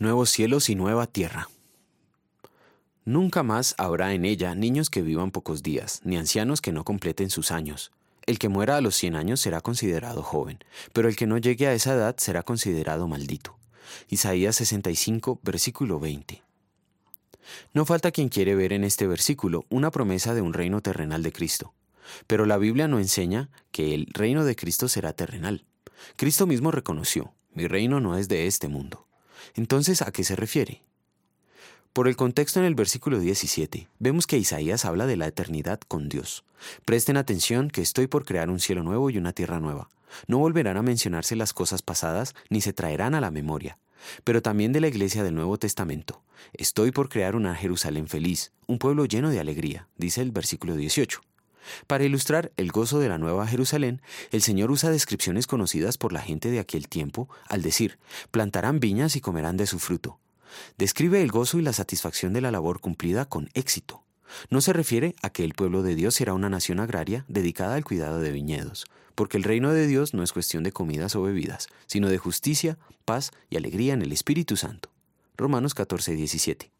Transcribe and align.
Nuevos 0.00 0.30
cielos 0.30 0.70
y 0.70 0.76
nueva 0.76 1.06
tierra. 1.06 1.50
Nunca 3.04 3.42
más 3.42 3.74
habrá 3.76 4.14
en 4.14 4.24
ella 4.24 4.54
niños 4.54 4.88
que 4.88 5.02
vivan 5.02 5.30
pocos 5.30 5.62
días, 5.62 6.00
ni 6.04 6.16
ancianos 6.16 6.62
que 6.62 6.72
no 6.72 6.84
completen 6.84 7.28
sus 7.28 7.50
años. 7.50 7.92
El 8.24 8.38
que 8.38 8.48
muera 8.48 8.78
a 8.78 8.80
los 8.80 8.94
cien 8.94 9.14
años 9.14 9.40
será 9.40 9.60
considerado 9.60 10.22
joven, 10.22 10.58
pero 10.94 11.10
el 11.10 11.16
que 11.16 11.26
no 11.26 11.36
llegue 11.36 11.66
a 11.66 11.74
esa 11.74 11.92
edad 11.92 12.16
será 12.16 12.42
considerado 12.42 13.08
maldito. 13.08 13.58
Isaías 14.08 14.56
65, 14.56 15.38
versículo 15.42 16.00
20. 16.00 16.42
No 17.74 17.84
falta 17.84 18.10
quien 18.10 18.30
quiere 18.30 18.54
ver 18.54 18.72
en 18.72 18.84
este 18.84 19.06
versículo 19.06 19.66
una 19.68 19.90
promesa 19.90 20.32
de 20.32 20.40
un 20.40 20.54
reino 20.54 20.80
terrenal 20.80 21.22
de 21.22 21.32
Cristo. 21.32 21.74
Pero 22.26 22.46
la 22.46 22.56
Biblia 22.56 22.88
no 22.88 23.00
enseña 23.00 23.50
que 23.70 23.92
el 23.92 24.06
reino 24.06 24.46
de 24.46 24.56
Cristo 24.56 24.88
será 24.88 25.12
terrenal. 25.12 25.66
Cristo 26.16 26.46
mismo 26.46 26.70
reconoció, 26.70 27.34
mi 27.52 27.66
reino 27.66 28.00
no 28.00 28.16
es 28.16 28.28
de 28.28 28.46
este 28.46 28.66
mundo. 28.66 29.09
Entonces, 29.54 30.02
¿a 30.02 30.12
qué 30.12 30.24
se 30.24 30.36
refiere? 30.36 30.82
Por 31.92 32.06
el 32.06 32.16
contexto 32.16 32.60
en 32.60 32.66
el 32.66 32.76
versículo 32.76 33.18
17, 33.18 33.88
vemos 33.98 34.28
que 34.28 34.38
Isaías 34.38 34.84
habla 34.84 35.06
de 35.06 35.16
la 35.16 35.26
eternidad 35.26 35.80
con 35.88 36.08
Dios. 36.08 36.44
Presten 36.84 37.16
atención 37.16 37.68
que 37.68 37.82
estoy 37.82 38.06
por 38.06 38.24
crear 38.24 38.48
un 38.48 38.60
cielo 38.60 38.84
nuevo 38.84 39.10
y 39.10 39.18
una 39.18 39.32
tierra 39.32 39.58
nueva. 39.58 39.88
No 40.28 40.38
volverán 40.38 40.76
a 40.76 40.82
mencionarse 40.82 41.34
las 41.34 41.52
cosas 41.52 41.82
pasadas 41.82 42.34
ni 42.48 42.60
se 42.60 42.72
traerán 42.72 43.14
a 43.14 43.20
la 43.20 43.30
memoria. 43.30 43.78
Pero 44.24 44.40
también 44.40 44.72
de 44.72 44.80
la 44.80 44.88
iglesia 44.88 45.24
del 45.24 45.34
Nuevo 45.34 45.58
Testamento. 45.58 46.22
Estoy 46.52 46.90
por 46.90 47.08
crear 47.08 47.36
una 47.36 47.54
Jerusalén 47.54 48.08
feliz, 48.08 48.52
un 48.66 48.78
pueblo 48.78 49.04
lleno 49.04 49.30
de 49.30 49.40
alegría, 49.40 49.88
dice 49.96 50.22
el 50.22 50.30
versículo 50.30 50.76
18. 50.76 51.20
Para 51.86 52.04
ilustrar 52.04 52.52
el 52.56 52.72
gozo 52.72 52.98
de 52.98 53.08
la 53.08 53.18
Nueva 53.18 53.46
Jerusalén, 53.46 54.02
el 54.30 54.42
Señor 54.42 54.70
usa 54.70 54.90
descripciones 54.90 55.46
conocidas 55.46 55.98
por 55.98 56.12
la 56.12 56.20
gente 56.20 56.50
de 56.50 56.58
aquel 56.58 56.88
tiempo 56.88 57.28
al 57.48 57.62
decir, 57.62 57.98
plantarán 58.30 58.80
viñas 58.80 59.16
y 59.16 59.20
comerán 59.20 59.56
de 59.56 59.66
su 59.66 59.78
fruto. 59.78 60.18
Describe 60.78 61.22
el 61.22 61.30
gozo 61.30 61.58
y 61.58 61.62
la 61.62 61.72
satisfacción 61.72 62.32
de 62.32 62.40
la 62.40 62.50
labor 62.50 62.80
cumplida 62.80 63.24
con 63.24 63.50
éxito. 63.54 64.02
No 64.48 64.60
se 64.60 64.72
refiere 64.72 65.14
a 65.22 65.30
que 65.30 65.44
el 65.44 65.54
pueblo 65.54 65.82
de 65.82 65.94
Dios 65.94 66.14
será 66.14 66.34
una 66.34 66.48
nación 66.48 66.80
agraria 66.80 67.24
dedicada 67.28 67.74
al 67.74 67.84
cuidado 67.84 68.20
de 68.20 68.30
viñedos, 68.30 68.86
porque 69.14 69.36
el 69.36 69.44
reino 69.44 69.72
de 69.72 69.86
Dios 69.86 70.14
no 70.14 70.22
es 70.22 70.32
cuestión 70.32 70.62
de 70.62 70.72
comidas 70.72 71.16
o 71.16 71.22
bebidas, 71.22 71.68
sino 71.86 72.08
de 72.08 72.18
justicia, 72.18 72.78
paz 73.04 73.32
y 73.48 73.56
alegría 73.56 73.94
en 73.94 74.02
el 74.02 74.12
Espíritu 74.12 74.56
Santo. 74.56 74.90
Romanos 75.36 75.74
14, 75.74 76.14
17. 76.14 76.70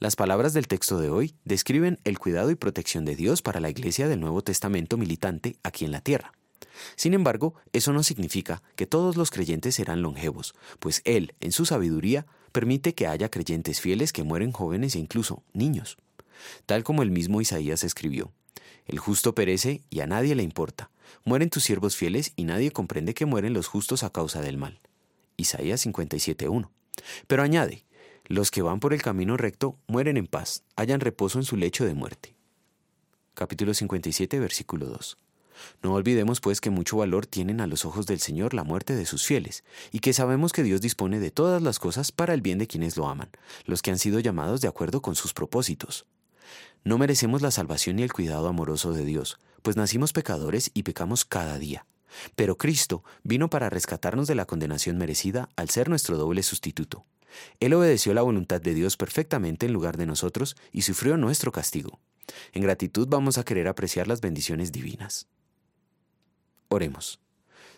Las 0.00 0.16
palabras 0.16 0.52
del 0.52 0.68
texto 0.68 0.98
de 0.98 1.10
hoy 1.10 1.34
describen 1.44 1.98
el 2.04 2.18
cuidado 2.18 2.50
y 2.50 2.54
protección 2.54 3.04
de 3.04 3.16
Dios 3.16 3.42
para 3.42 3.60
la 3.60 3.70
Iglesia 3.70 4.08
del 4.08 4.20
Nuevo 4.20 4.42
Testamento 4.42 4.96
militante 4.96 5.56
aquí 5.62 5.84
en 5.84 5.92
la 5.92 6.00
tierra. 6.00 6.32
Sin 6.96 7.14
embargo, 7.14 7.54
eso 7.72 7.92
no 7.92 8.02
significa 8.02 8.62
que 8.76 8.86
todos 8.86 9.16
los 9.16 9.30
creyentes 9.30 9.76
serán 9.76 10.02
longevos, 10.02 10.54
pues 10.78 11.02
Él, 11.04 11.34
en 11.40 11.52
su 11.52 11.66
sabiduría, 11.66 12.26
permite 12.52 12.94
que 12.94 13.06
haya 13.06 13.30
creyentes 13.30 13.80
fieles 13.80 14.12
que 14.12 14.22
mueren 14.22 14.52
jóvenes 14.52 14.94
e 14.94 14.98
incluso 14.98 15.42
niños. 15.52 15.96
Tal 16.66 16.84
como 16.84 17.02
el 17.02 17.10
mismo 17.10 17.40
Isaías 17.40 17.84
escribió, 17.84 18.32
El 18.86 18.98
justo 18.98 19.34
perece 19.34 19.82
y 19.90 20.00
a 20.00 20.06
nadie 20.06 20.34
le 20.34 20.42
importa. 20.42 20.90
Mueren 21.24 21.50
tus 21.50 21.64
siervos 21.64 21.96
fieles 21.96 22.32
y 22.36 22.44
nadie 22.44 22.70
comprende 22.70 23.14
que 23.14 23.26
mueren 23.26 23.54
los 23.54 23.66
justos 23.66 24.02
a 24.02 24.10
causa 24.10 24.40
del 24.40 24.58
mal. 24.58 24.80
Isaías 25.36 25.84
57.1. 25.86 26.68
Pero 27.26 27.42
añade, 27.42 27.84
los 28.26 28.50
que 28.50 28.62
van 28.62 28.80
por 28.80 28.94
el 28.94 29.02
camino 29.02 29.36
recto 29.36 29.76
mueren 29.86 30.16
en 30.16 30.26
paz, 30.26 30.62
hallan 30.76 31.00
reposo 31.00 31.38
en 31.38 31.44
su 31.44 31.56
lecho 31.56 31.84
de 31.84 31.94
muerte. 31.94 32.34
Capítulo 33.34 33.74
57, 33.74 34.38
versículo 34.38 34.86
2. 34.86 35.18
No 35.82 35.92
olvidemos 35.92 36.40
pues 36.40 36.60
que 36.60 36.70
mucho 36.70 36.96
valor 36.96 37.26
tienen 37.26 37.60
a 37.60 37.66
los 37.66 37.84
ojos 37.84 38.06
del 38.06 38.20
Señor 38.20 38.54
la 38.54 38.64
muerte 38.64 38.94
de 38.94 39.04
sus 39.04 39.24
fieles, 39.24 39.62
y 39.92 40.00
que 40.00 40.12
sabemos 40.12 40.52
que 40.52 40.62
Dios 40.62 40.80
dispone 40.80 41.20
de 41.20 41.30
todas 41.30 41.62
las 41.62 41.78
cosas 41.78 42.12
para 42.12 42.32
el 42.32 42.40
bien 42.40 42.58
de 42.58 42.66
quienes 42.66 42.96
lo 42.96 43.08
aman, 43.08 43.28
los 43.66 43.82
que 43.82 43.90
han 43.90 43.98
sido 43.98 44.20
llamados 44.20 44.60
de 44.62 44.68
acuerdo 44.68 45.02
con 45.02 45.14
sus 45.16 45.34
propósitos. 45.34 46.06
No 46.82 46.98
merecemos 46.98 47.42
la 47.42 47.50
salvación 47.50 47.96
ni 47.96 48.02
el 48.02 48.12
cuidado 48.12 48.48
amoroso 48.48 48.92
de 48.92 49.04
Dios, 49.04 49.38
pues 49.62 49.76
nacimos 49.76 50.12
pecadores 50.12 50.70
y 50.74 50.82
pecamos 50.82 51.24
cada 51.24 51.58
día. 51.58 51.86
Pero 52.36 52.56
Cristo 52.56 53.04
vino 53.22 53.50
para 53.50 53.70
rescatarnos 53.70 54.26
de 54.26 54.34
la 54.34 54.46
condenación 54.46 54.96
merecida 54.96 55.48
al 55.56 55.68
ser 55.68 55.88
nuestro 55.88 56.16
doble 56.16 56.42
sustituto. 56.42 57.04
Él 57.60 57.74
obedeció 57.74 58.14
la 58.14 58.22
voluntad 58.22 58.60
de 58.60 58.74
Dios 58.74 58.96
perfectamente 58.96 59.66
en 59.66 59.72
lugar 59.72 59.96
de 59.96 60.06
nosotros 60.06 60.56
y 60.72 60.82
sufrió 60.82 61.16
nuestro 61.16 61.52
castigo. 61.52 62.00
En 62.52 62.62
gratitud 62.62 63.06
vamos 63.08 63.38
a 63.38 63.44
querer 63.44 63.68
apreciar 63.68 64.08
las 64.08 64.20
bendiciones 64.20 64.72
divinas. 64.72 65.26
Oremos. 66.68 67.20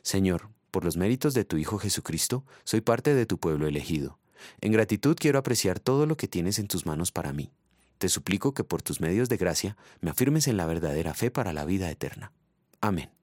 Señor, 0.02 0.48
por 0.70 0.84
los 0.84 0.96
méritos 0.96 1.34
de 1.34 1.44
tu 1.44 1.56
Hijo 1.56 1.78
Jesucristo, 1.78 2.44
soy 2.64 2.80
parte 2.80 3.14
de 3.14 3.26
tu 3.26 3.38
pueblo 3.38 3.66
elegido. 3.66 4.18
En 4.60 4.72
gratitud 4.72 5.16
quiero 5.18 5.38
apreciar 5.38 5.80
todo 5.80 6.06
lo 6.06 6.16
que 6.16 6.28
tienes 6.28 6.58
en 6.58 6.68
tus 6.68 6.86
manos 6.86 7.12
para 7.12 7.32
mí. 7.32 7.50
Te 7.98 8.08
suplico 8.08 8.52
que 8.52 8.64
por 8.64 8.82
tus 8.82 9.00
medios 9.00 9.28
de 9.28 9.38
gracia 9.38 9.76
me 10.00 10.10
afirmes 10.10 10.48
en 10.48 10.56
la 10.56 10.66
verdadera 10.66 11.14
fe 11.14 11.30
para 11.30 11.52
la 11.52 11.64
vida 11.64 11.90
eterna. 11.90 12.32
Amén. 12.80 13.15